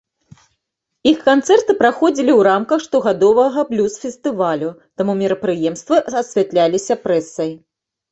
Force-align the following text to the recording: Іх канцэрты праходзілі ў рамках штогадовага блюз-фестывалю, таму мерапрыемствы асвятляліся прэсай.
Іх 1.09 1.17
канцэрты 1.25 1.73
праходзілі 1.81 2.31
ў 2.35 2.41
рамках 2.47 2.79
штогадовага 2.85 3.65
блюз-фестывалю, 3.73 4.69
таму 5.03 5.13
мерапрыемствы 5.21 5.95
асвятляліся 6.23 6.93
прэсай. 7.05 7.51